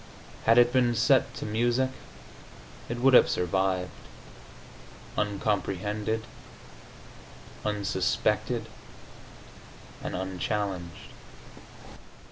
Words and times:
Had 0.45 0.57
it 0.57 0.73
been 0.73 0.95
set 0.95 1.31
to 1.35 1.45
music 1.45 1.91
it 2.89 2.99
would 2.99 3.13
have 3.13 3.29
survived 3.29 3.91
uncomprehended, 5.15 6.23
unsuspected 7.63 8.65
and 10.01 10.15
unchallenged. 10.15 11.11